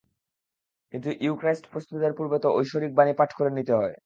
কিন্তু 0.93 1.09
ইউক্রাইস্ট 1.21 1.65
প্রস্তুতের 1.71 2.13
পূর্বে 2.17 2.37
তো 2.43 2.47
ঐশ্বরিক 2.57 2.91
বাণী 2.95 3.13
পাঠ 3.19 3.29
করে 3.37 3.51
নিতে 3.57 3.73
হয়! 3.73 3.95